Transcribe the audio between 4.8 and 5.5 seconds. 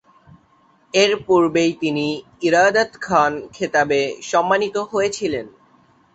হয়েছিলেন।